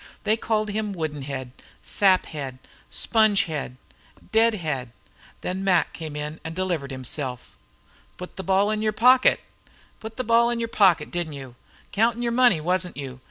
They 0.23 0.35
called 0.35 0.71
him 0.71 0.93
"wooden 0.93 1.21
head," 1.21 1.51
"sap 1.83 2.25
head," 2.25 2.57
"sponge 2.89 3.43
head," 3.43 3.77
"dead 4.31 4.55
head." 4.55 4.93
Then 5.41 5.63
Mac 5.63 5.93
came 5.93 6.15
in 6.15 6.39
and 6.43 6.55
delivered 6.55 6.89
himself. 6.89 7.55
"Put 8.17 8.35
the 8.35 8.41
ball 8.43 8.71
in 8.71 8.81
your 8.81 8.93
pocket! 8.93 9.41
Put 9.99 10.17
the 10.17 10.23
ball 10.23 10.49
in 10.49 10.57
your 10.59 10.69
pocket, 10.69 11.11
didn't 11.11 11.33
you? 11.33 11.53
Countin' 11.91 12.23
your 12.23 12.31
money, 12.31 12.59
wasn't 12.59 12.97
you? 12.97 13.19